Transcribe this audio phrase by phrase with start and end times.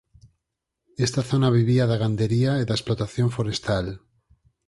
[1.05, 3.85] Esta zona vivía da gandería e da explotación forestal.